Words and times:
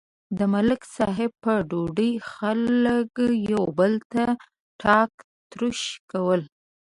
د 0.37 0.39
ملک 0.53 0.81
صاحب 0.95 1.31
په 1.43 1.53
ډوډۍ 1.69 2.13
خلک 2.31 3.11
یو 3.51 3.63
بل 3.79 3.93
ته 4.11 4.23
ټاک 4.81 5.11
تروش 5.51 5.81
کول. 6.11 6.41